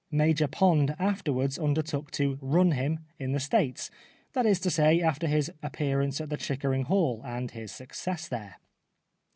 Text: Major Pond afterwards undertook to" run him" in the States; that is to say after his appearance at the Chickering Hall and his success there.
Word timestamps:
Major 0.09 0.47
Pond 0.47 0.95
afterwards 0.97 1.59
undertook 1.59 2.09
to" 2.13 2.39
run 2.41 2.71
him" 2.71 3.05
in 3.19 3.33
the 3.33 3.39
States; 3.39 3.91
that 4.33 4.47
is 4.47 4.59
to 4.61 4.71
say 4.71 4.99
after 4.99 5.27
his 5.27 5.51
appearance 5.61 6.19
at 6.19 6.31
the 6.31 6.37
Chickering 6.37 6.85
Hall 6.85 7.21
and 7.23 7.51
his 7.51 7.71
success 7.71 8.27
there. 8.27 8.55